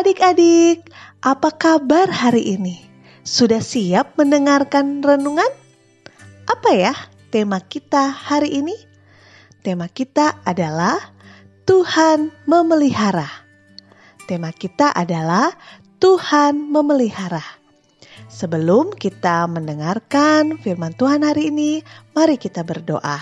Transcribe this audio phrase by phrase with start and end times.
[0.00, 0.88] adik-adik,
[1.20, 2.80] apa kabar hari ini?
[3.20, 5.52] Sudah siap mendengarkan renungan?
[6.48, 6.96] Apa ya
[7.28, 8.72] tema kita hari ini?
[9.60, 10.96] Tema kita adalah
[11.68, 13.28] Tuhan memelihara.
[14.24, 15.52] Tema kita adalah
[16.00, 17.44] Tuhan memelihara.
[18.32, 21.84] Sebelum kita mendengarkan firman Tuhan hari ini,
[22.16, 23.20] mari kita berdoa.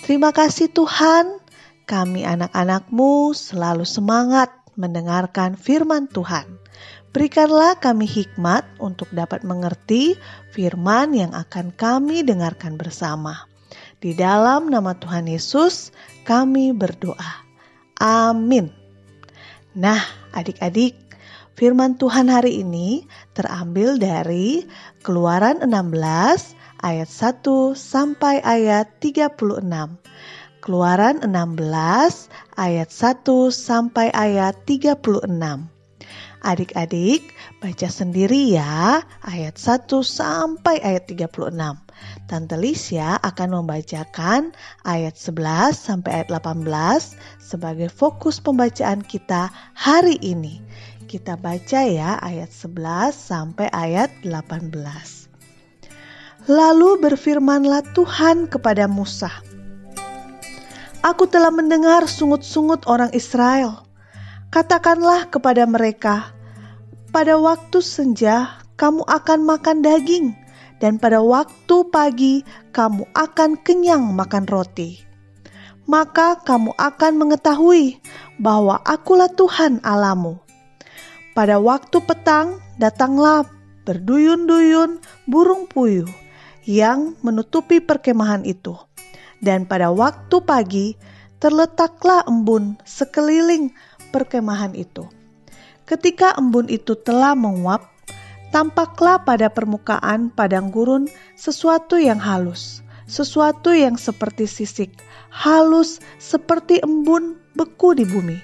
[0.00, 1.44] Terima kasih Tuhan,
[1.84, 6.46] kami anak-anakmu selalu semangat mendengarkan firman Tuhan.
[7.14, 10.18] Berikanlah kami hikmat untuk dapat mengerti
[10.50, 13.46] firman yang akan kami dengarkan bersama.
[14.02, 15.94] Di dalam nama Tuhan Yesus,
[16.26, 17.46] kami berdoa.
[18.02, 18.74] Amin.
[19.78, 20.02] Nah,
[20.34, 20.98] adik-adik,
[21.54, 24.66] firman Tuhan hari ini terambil dari
[25.06, 29.62] Keluaran 16 ayat 1 sampai ayat 36.
[30.64, 31.60] Keluaran 16
[32.56, 33.20] ayat 1
[33.52, 34.96] sampai ayat 36.
[36.40, 37.20] Adik-adik
[37.60, 41.52] baca sendiri ya ayat 1 sampai ayat 36.
[42.24, 44.56] Tante Lisya akan membacakan
[44.88, 46.64] ayat 11 sampai ayat 18
[47.44, 50.64] sebagai fokus pembacaan kita hari ini.
[51.04, 54.72] Kita baca ya ayat 11 sampai ayat 18.
[56.48, 59.28] Lalu berfirmanlah Tuhan kepada Musa,
[61.04, 63.84] Aku telah mendengar sungut-sungut orang Israel.
[64.48, 66.32] Katakanlah kepada mereka,
[67.12, 70.32] pada waktu senja kamu akan makan daging,
[70.80, 72.40] dan pada waktu pagi
[72.72, 75.04] kamu akan kenyang makan roti.
[75.84, 78.00] Maka kamu akan mengetahui
[78.40, 80.40] bahwa akulah Tuhan Alamu.
[81.36, 83.44] Pada waktu petang datanglah
[83.84, 86.08] berduyun-duyun burung puyuh
[86.64, 88.72] yang menutupi perkemahan itu
[89.44, 90.96] dan pada waktu pagi
[91.38, 93.76] terletaklah embun sekeliling
[94.08, 95.04] perkemahan itu.
[95.84, 97.84] Ketika embun itu telah menguap,
[98.48, 101.04] tampaklah pada permukaan padang gurun
[101.36, 104.96] sesuatu yang halus, sesuatu yang seperti sisik,
[105.28, 108.40] halus seperti embun beku di bumi.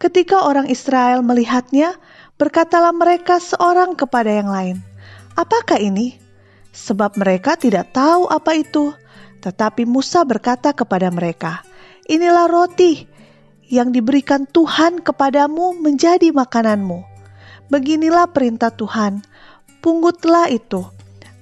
[0.00, 1.98] Ketika orang Israel melihatnya,
[2.38, 4.76] berkatalah mereka seorang kepada yang lain,
[5.34, 6.16] "Apakah ini?"
[6.70, 8.94] Sebab mereka tidak tahu apa itu.
[9.38, 11.62] Tetapi Musa berkata kepada mereka,
[12.10, 13.06] "Inilah roti
[13.68, 17.04] yang diberikan Tuhan kepadamu menjadi makananmu.
[17.68, 19.22] Beginilah perintah Tuhan:
[19.84, 20.88] punggutlah itu,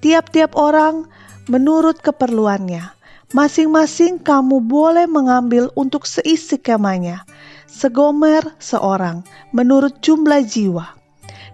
[0.00, 1.06] tiap-tiap orang
[1.46, 2.96] menurut keperluannya.
[3.34, 7.26] Masing-masing kamu boleh mengambil untuk seisi kemahnya,
[7.66, 9.22] segomer seorang,
[9.54, 10.96] menurut jumlah jiwa."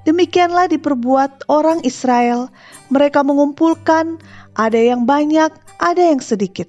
[0.00, 2.48] Demikianlah diperbuat orang Israel.
[2.88, 4.16] Mereka mengumpulkan,
[4.56, 6.68] ada yang banyak, ada yang sedikit.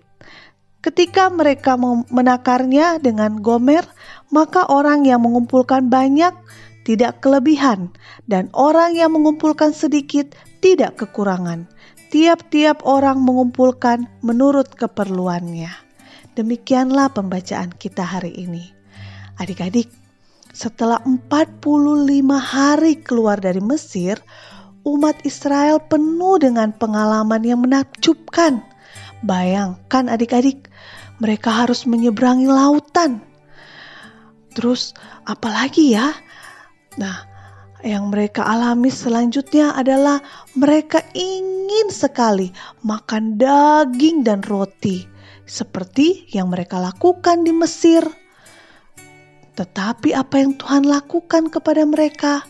[0.82, 1.78] Ketika mereka
[2.10, 3.86] menakarnya dengan gomer,
[4.34, 6.34] maka orang yang mengumpulkan banyak
[6.82, 7.94] tidak kelebihan,
[8.26, 10.34] dan orang yang mengumpulkan sedikit
[10.66, 11.70] tidak kekurangan.
[12.10, 15.70] Tiap-tiap orang mengumpulkan menurut keperluannya.
[16.34, 18.74] Demikianlah pembacaan kita hari ini.
[19.38, 19.94] Adik-adik,
[20.52, 21.62] setelah 45
[22.42, 24.18] hari keluar dari Mesir,
[24.82, 28.71] umat Israel penuh dengan pengalaman yang menakjubkan
[29.22, 30.70] Bayangkan adik-adik,
[31.22, 33.22] mereka harus menyeberangi lautan.
[34.58, 36.12] Terus apalagi ya?
[36.98, 37.30] Nah,
[37.82, 40.22] yang mereka alami selanjutnya adalah
[40.54, 42.54] mereka ingin sekali
[42.86, 45.06] makan daging dan roti
[45.46, 48.06] seperti yang mereka lakukan di Mesir.
[49.58, 52.46] Tetapi apa yang Tuhan lakukan kepada mereka?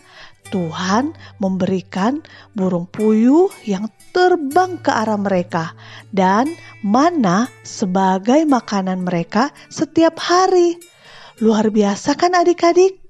[0.52, 2.20] Tuhan memberikan
[2.52, 5.72] burung puyuh yang terbang ke arah mereka
[6.12, 6.52] dan
[6.84, 10.76] mana sebagai makanan mereka setiap hari.
[11.40, 13.00] Luar biasa kan adik-adik?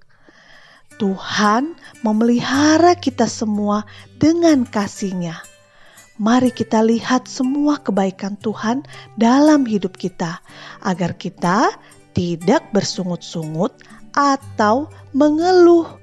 [1.03, 1.75] Tuhan
[2.07, 3.83] memelihara kita semua
[4.23, 5.43] dengan kasihnya.
[6.23, 8.87] Mari kita lihat semua kebaikan Tuhan
[9.19, 10.39] dalam hidup kita,
[10.87, 11.75] agar kita
[12.15, 13.75] tidak bersungut-sungut
[14.15, 14.87] atau
[15.17, 16.02] mengeluh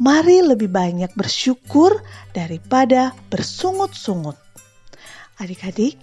[0.00, 2.00] mari lebih banyak bersyukur
[2.32, 4.34] daripada bersungut-sungut.
[5.36, 6.00] Adik-adik,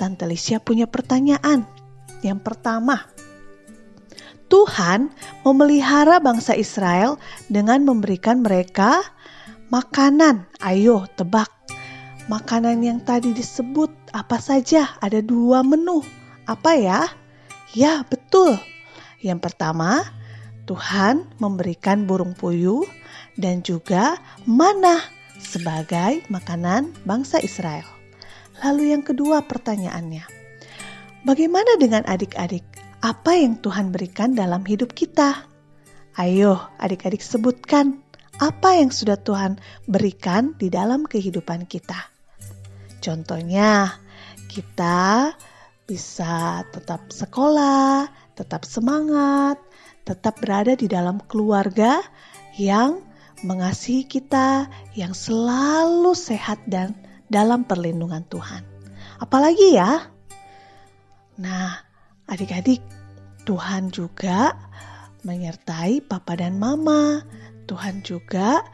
[0.00, 1.68] Tante Lisya punya pertanyaan.
[2.24, 3.04] Yang pertama,
[4.48, 5.12] Tuhan
[5.44, 7.20] memelihara bangsa Israel
[7.52, 9.04] dengan memberikan mereka
[9.68, 10.48] makanan.
[10.64, 11.52] Ayo tebak,
[12.32, 14.96] makanan yang tadi disebut apa saja?
[15.04, 16.00] Ada dua menu.
[16.48, 17.08] Apa ya?
[17.76, 18.56] Ya, betul.
[19.20, 20.04] Yang pertama,
[20.64, 22.84] Tuhan memberikan burung puyuh
[23.34, 25.02] dan juga mana
[25.38, 27.86] sebagai makanan bangsa Israel.
[28.62, 30.24] Lalu yang kedua pertanyaannya,
[31.26, 32.64] bagaimana dengan adik-adik?
[33.04, 35.44] Apa yang Tuhan berikan dalam hidup kita?
[36.16, 38.00] Ayo, adik-adik sebutkan
[38.40, 41.98] apa yang sudah Tuhan berikan di dalam kehidupan kita.
[43.04, 44.00] Contohnya,
[44.48, 45.36] kita
[45.84, 49.60] bisa tetap sekolah, tetap semangat,
[50.08, 52.00] tetap berada di dalam keluarga
[52.56, 53.04] yang
[53.44, 56.96] mengasihi kita, yang selalu sehat dan
[57.28, 58.64] dalam perlindungan Tuhan.
[59.20, 60.08] Apalagi ya?
[61.38, 61.76] Nah,
[62.24, 62.80] adik-adik,
[63.44, 64.56] Tuhan juga
[65.22, 67.20] menyertai papa dan mama.
[67.68, 68.64] Tuhan juga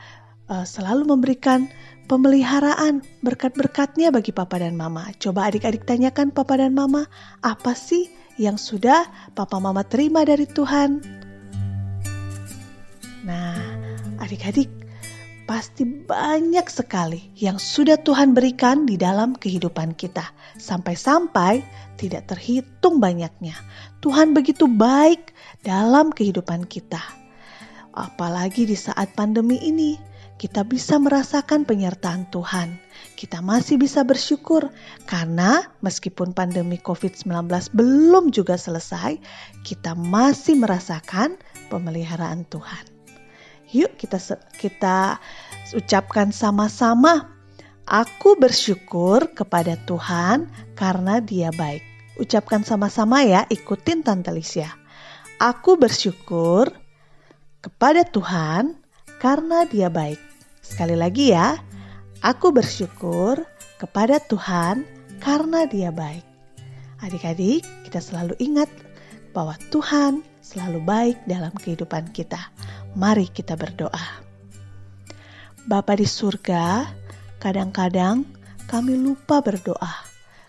[0.50, 1.70] uh, selalu memberikan
[2.10, 5.10] pemeliharaan berkat-berkatnya bagi papa dan mama.
[5.22, 7.06] Coba adik-adik tanyakan papa dan mama,
[7.42, 9.06] apa sih yang sudah
[9.38, 11.19] papa mama terima dari Tuhan?
[14.30, 14.70] Adik-adik,
[15.50, 20.22] pasti banyak sekali yang sudah Tuhan berikan di dalam kehidupan kita.
[20.54, 21.66] Sampai-sampai
[21.98, 23.58] tidak terhitung banyaknya.
[23.98, 25.34] Tuhan begitu baik
[25.66, 27.02] dalam kehidupan kita.
[27.90, 29.98] Apalagi di saat pandemi ini,
[30.38, 32.78] kita bisa merasakan penyertaan Tuhan.
[33.18, 34.70] Kita masih bisa bersyukur
[35.10, 39.18] karena meskipun pandemi COVID-19 belum juga selesai,
[39.66, 41.34] kita masih merasakan
[41.66, 42.99] pemeliharaan Tuhan.
[43.70, 44.18] Yuk kita
[44.58, 45.22] kita
[45.74, 47.30] ucapkan sama-sama.
[47.90, 51.82] Aku bersyukur kepada Tuhan karena Dia baik.
[52.22, 54.70] Ucapkan sama-sama ya, ikutin Tante Lisya.
[55.42, 56.70] Aku bersyukur
[57.58, 58.78] kepada Tuhan
[59.18, 60.18] karena Dia baik.
[60.62, 61.58] Sekali lagi ya,
[62.22, 63.42] aku bersyukur
[63.80, 64.86] kepada Tuhan
[65.18, 66.22] karena Dia baik.
[67.00, 68.68] Adik-adik, kita selalu ingat
[69.32, 72.52] bahwa Tuhan selalu baik dalam kehidupan kita.
[72.98, 74.26] Mari kita berdoa.
[75.62, 76.90] Bapa di surga,
[77.38, 78.26] kadang-kadang
[78.66, 79.94] kami lupa berdoa.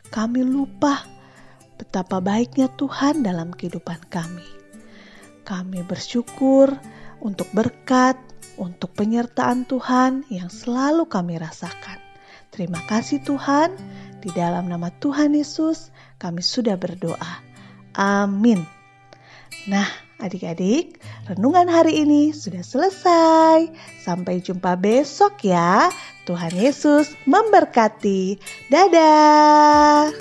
[0.09, 1.05] Kami lupa
[1.77, 4.45] betapa baiknya Tuhan dalam kehidupan kami.
[5.45, 6.73] Kami bersyukur
[7.21, 8.17] untuk berkat,
[8.57, 12.01] untuk penyertaan Tuhan yang selalu kami rasakan.
[12.51, 13.73] Terima kasih Tuhan,
[14.21, 15.89] di dalam nama Tuhan Yesus
[16.21, 17.41] kami sudah berdoa.
[17.97, 18.61] Amin.
[19.65, 19.87] Nah,
[20.21, 23.69] adik-adik, renungan hari ini sudah selesai.
[24.01, 25.89] Sampai jumpa besok ya.
[26.29, 28.37] Tuhan Yesus memberkati.
[28.69, 30.13] Dadah.